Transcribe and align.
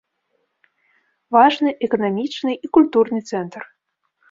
Важны 1.37 1.75
эканамічны 1.89 2.51
і 2.57 2.67
культурны 2.81 3.19
цэнтр. 3.31 3.61